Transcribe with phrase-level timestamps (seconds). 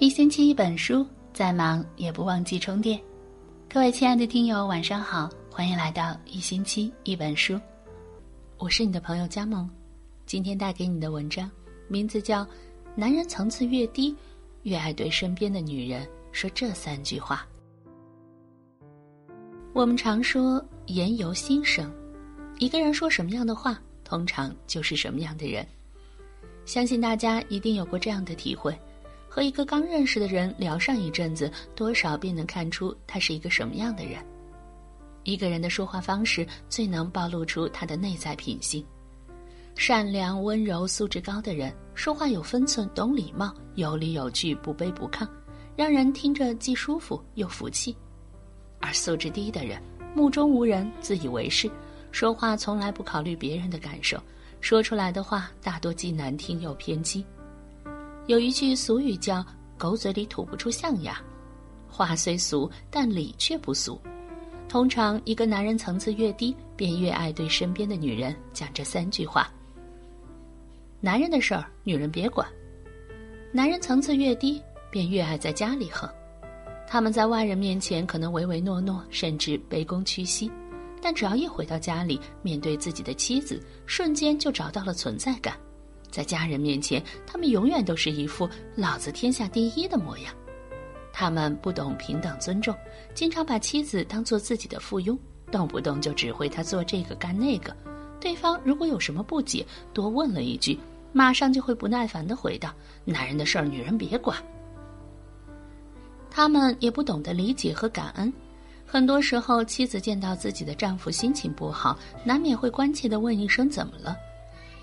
[0.00, 3.00] 一星期一本书，再忙也不忘记充电。
[3.72, 7.58] 各位亲爱的听友，晚上好，欢迎来到一星期一本书。
[8.58, 9.70] 我是你的朋友佳萌，
[10.26, 11.48] 今天带给你的文章
[11.86, 12.44] 名字叫
[12.96, 14.14] 《男人层次越低，
[14.64, 17.46] 越爱对身边的女人说这三句话》。
[19.72, 21.88] 我们常说言由心生，
[22.58, 25.64] 一个人说什么样的话，通常就是什么样的人。
[26.64, 28.76] 相信大家一定有过这样的体会。
[29.34, 34.24] 和一个刚认识的人聊上一阵子，多少便能看出他是一个什么样的人。
[35.24, 38.86] 一个人的说话方式最能暴露出他的内在品性。
[39.74, 45.28] 善良、温柔、素质高的人，说话有分寸，懂礼貌，有理有据，不卑不亢，
[45.74, 47.92] 让人听着既舒服又服气；
[48.78, 49.82] 而素质低的人，
[50.14, 51.68] 目中无人，自以为是，
[52.12, 54.16] 说话从来不考虑别人的感受，
[54.60, 57.26] 说出来的话大多既难听又偏激。
[58.26, 59.44] 有一句俗语叫
[59.76, 61.20] “狗嘴里吐不出象牙”，
[61.86, 64.00] 话虽俗，但理却不俗。
[64.66, 69.52] 通常，一个男人层次越低，便越爱对身边的女人讲这三句话
[71.02, 72.48] ：“男人的事儿，女人别管。”
[73.52, 76.08] 男人层次越低，便越爱在家里横。
[76.88, 80.50] 他们在外人面前可能唯唯诺诺，甚至卑躬屈膝，
[81.02, 85.54] 但只要一回到家里，面对自己的妻子，瞬间就找到了存在感。
[86.14, 90.32] 在家人面前，他们永远都是一副老子天下第一的模样。
[91.12, 92.72] 他们不懂平等尊重，
[93.14, 95.18] 经常把妻子当做自己的附庸，
[95.50, 97.76] 动不动就指挥他做这个干那个。
[98.20, 100.78] 对方如果有什么不解，多问了一句，
[101.12, 102.72] 马上就会不耐烦地回道
[103.04, 104.38] ：“男人的事儿，女人别管。”
[106.30, 108.32] 他们也不懂得理解和感恩。
[108.86, 114.16] 很多时候，妻子见到自己的丈夫心情不好，难免会关切地问一声：“怎么了？”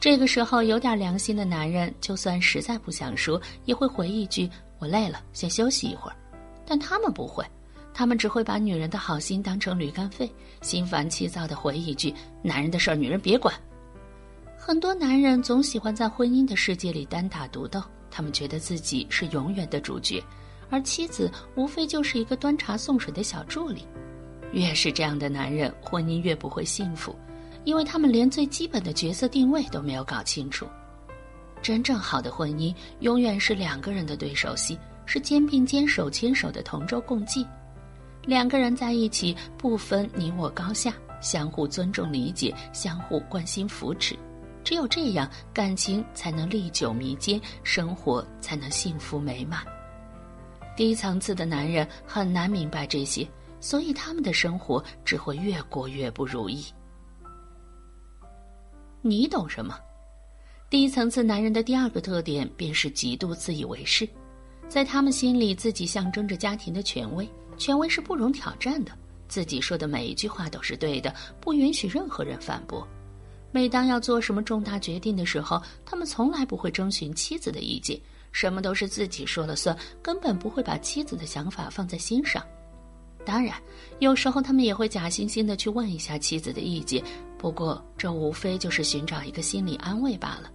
[0.00, 6.16] 这个时候，有点良心的男人，就算实在不想说，也会回一句：“我累了，先休息一会儿。”
[6.64, 7.44] 但他们不会，
[7.92, 10.30] 他们只会把女人的好心当成驴肝肺，
[10.62, 13.52] 心烦气躁的回一句：“男人的事儿，女人别管。”
[14.56, 20.22] 很多男人总喜欢在婚姻的世界里单打独斗，他们觉得自己是永远的主角，
[20.70, 23.84] 而妻子无非就是一个端茶送水的小助理。
[24.52, 27.16] 越是这样的男人，婚姻越不会幸福。
[27.64, 30.66] 因为他们连最基本的角色定位都没有搞清楚，
[31.60, 37.46] 真正好的婚姻永远是两个人的对手戏，是肩并肩、手牵手的同舟共济。
[38.24, 44.16] 两个人在一起不分你我高下，相互尊重理解，相互关心扶持，
[44.62, 49.62] 只有这样，感情才能历久弥坚，生活才能幸福美满。
[50.76, 53.26] 低层次的男人很难明白这些，
[53.60, 56.64] 所以他们的生活只会越过越不如意。
[59.08, 59.74] 你懂什么？
[60.68, 64.06] 低层次男人的第二个特点便是极度自以为是，
[64.68, 67.26] 在他们心里，自己象征着家庭的权威，
[67.56, 68.92] 权威是不容挑战的，
[69.26, 72.86] 自己说的每一句话都是对的，不允许任何人反驳。
[73.50, 77.98] 每当要做什么重大决定的时候，他们从来不会征询妻子的意见，
[78.30, 82.44] 什么都是自己说了算，根本不会把妻子的想法放在心上。
[83.28, 83.54] 当然，
[83.98, 87.04] 有时候他们也会假惺惺的去问一下妻子的意见，
[87.36, 90.50] 不过这无非就是寻找一个心理安慰罢了，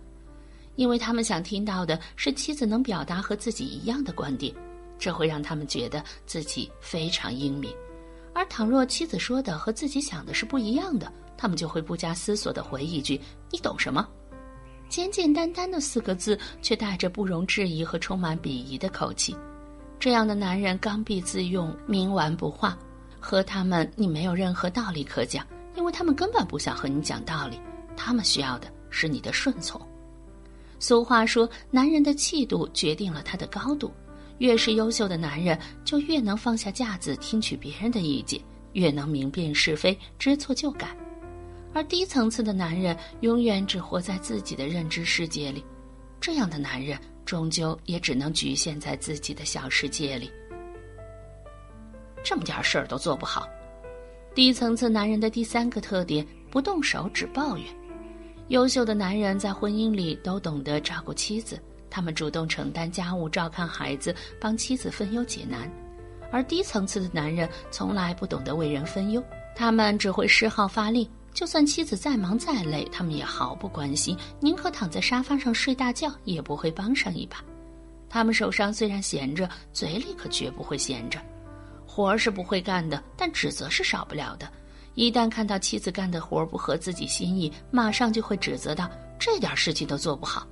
[0.76, 4.52] 因为他们想听到的是妻子能表达和自己一样的观点，
[4.98, 7.72] 这会让他们觉得自己非常英明。
[8.34, 13.22] 而倘若妻子说的和自己想的是不一样的，他们就会不加思索地回一句
[13.54, 14.10] ：“你懂什么？”
[14.90, 19.36] 简简单单的四个字，却带着不容置疑和充满鄙夷的口气。
[20.04, 22.78] 这样的男人刚愎自用、冥顽不化，
[23.22, 25.48] 和他们你没有任何道理可讲，
[25.78, 27.58] 因为他们根本不想和你讲道理，
[27.96, 29.82] 他们需要的是你的顺从。
[30.78, 33.94] 俗话说，男人的气度决定了他的高度，
[34.40, 38.42] 越是优秀的男人，就越能放下架子听取别人的意见，
[38.74, 40.94] 越能明辨是非、知错就改。
[41.74, 45.64] 而低层次的男人永远只活在自己的认知世界里，
[46.24, 46.98] 这样的男人。
[47.26, 50.30] 终究也只能局限在自己的小世界里，
[52.22, 53.48] 这么点事儿都做不好。
[54.36, 57.66] 低层次男人的第三个特点：不动手，只抱怨。
[58.50, 61.58] 优秀的男人在婚姻里都懂得照顾妻子，
[61.90, 65.62] 他们主动承担家务、照看孩子，帮妻子分忧解难；
[66.30, 69.24] 而低层次的男人从来不懂得为人分忧，
[69.56, 71.10] 他们只会嗜好发令。
[71.34, 77.44] 就算妻子再忙再累，他们也毫不关心，宁可躺在沙发上睡大觉，也不会帮上一把。
[78.08, 81.20] 他们手上虽然闲着，嘴里可绝不会闲着。
[81.88, 84.48] 活儿是不会干的，但指责是少不了的。
[84.94, 90.48] 一旦看到妻子干的活儿不合自己心意，马上就会指责道：“这点事情都做不好。”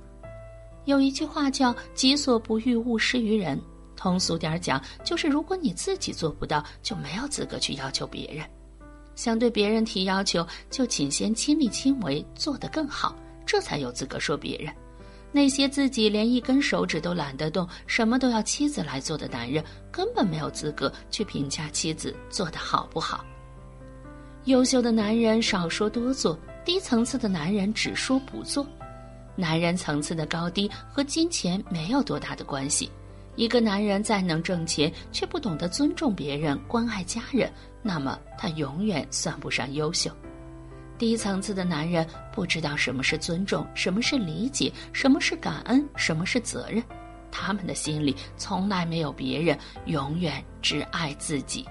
[0.84, 3.60] 有一句话叫“己所不欲，勿施于人”。
[3.94, 8.44] 通俗点讲，就是如果你自己做不到，就没有资格去要求别人。
[9.14, 13.14] 想对别人提要求，就请先亲力亲为，做得更好，
[13.44, 14.72] 这才有资格说别人。
[15.34, 23.24] 那些自己连一根手指都懒得动，什么都要妻子来做的男人，根本没有资格去评价妻子做得好不好。
[24.44, 28.66] 优秀的男人少说多做，低层次的男人只说不做。
[29.34, 32.90] 男人层次的高低和金钱没有多大的关系。
[33.34, 37.50] 一个男人再能挣钱，却不懂得尊重别人、关爱家人，
[37.82, 40.10] 那么他永远算不上优秀。
[40.98, 46.82] 低层次的男人不知道什么是尊重，什么是理解，什么是感恩，什么是责任。
[47.30, 51.66] 他们的心里从来没有别人，永远只爱自己。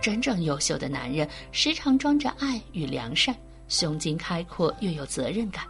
[0.00, 3.34] 真正优秀的男人时常装着爱与良善，
[3.66, 5.64] 胸襟开阔又有责任感。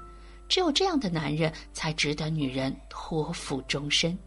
[0.48, 4.18] 只有这样的男人，才值得女人托付终身。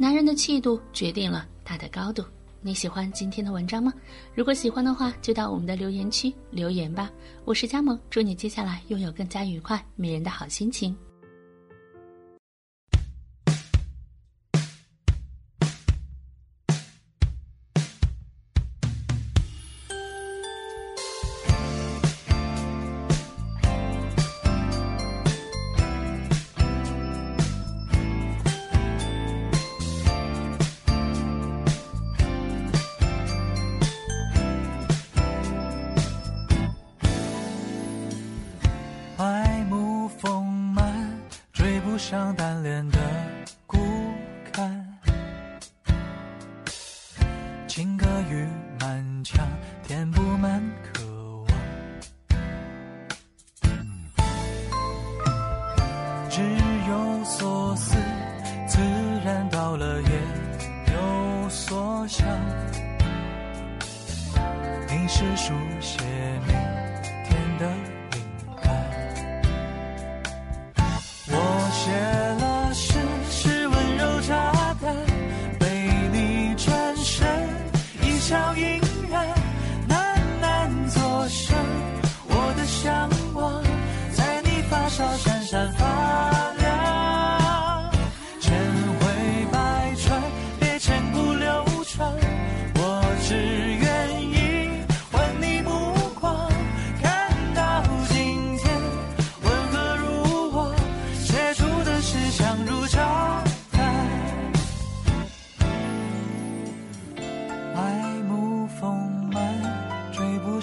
[0.00, 2.24] 男人的气度决定了他的高度。
[2.60, 3.92] 你喜欢今天的文章吗？
[4.32, 7.10] 如果喜欢的话，就到我们的留言区留言吧。
[7.44, 10.96] 我是佳萌，祝你接下来拥有更加愉快、迷人的好心情。
[65.18, 65.98] 是书写
[66.46, 66.54] 明
[67.24, 67.66] 天的
[68.12, 68.22] 灵
[68.62, 68.70] 感。
[71.26, 71.34] 我
[71.72, 71.90] 写
[72.40, 72.94] 了诗，
[73.28, 74.94] 是温柔炸弹，
[75.58, 77.26] 被你转身
[78.00, 78.80] 一笑隐
[79.10, 79.26] 然，
[79.88, 79.92] 喃
[80.40, 81.56] 喃作声，
[82.28, 83.60] 我的向往
[84.12, 86.37] 在你发梢闪闪发。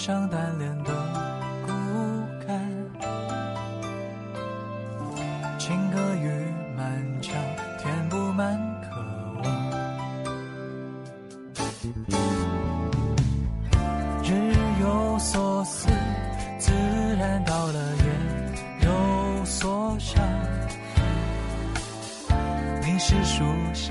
[0.06, 0.94] 像单恋的
[1.66, 1.74] 孤
[2.46, 2.62] 感，
[5.58, 6.30] 情歌雨
[6.78, 7.34] 满腔，
[7.80, 8.88] 填不满渴
[9.42, 9.52] 望。
[14.24, 15.90] 日有所思，
[16.60, 16.72] 自
[17.18, 18.06] 然到了夜
[18.86, 20.24] 有所想。
[22.84, 23.44] 你是书
[23.74, 23.90] 写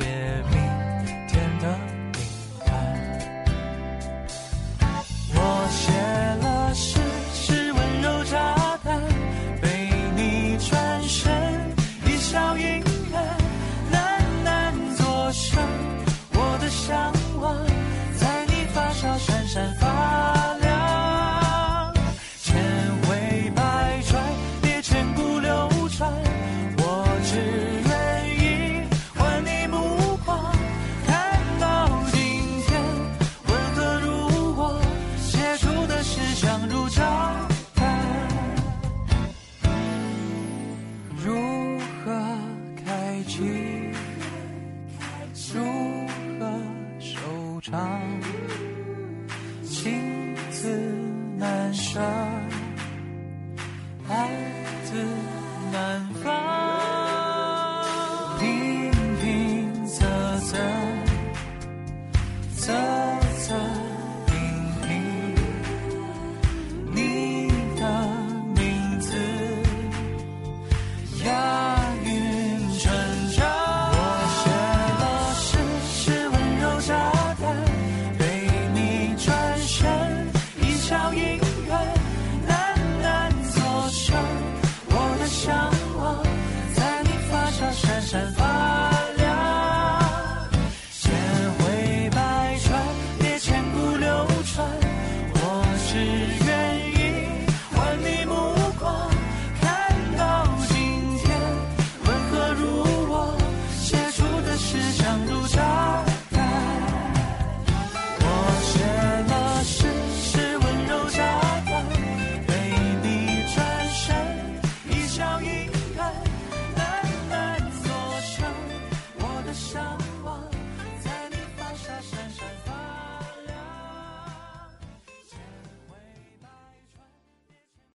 [51.95, 52.44] 笑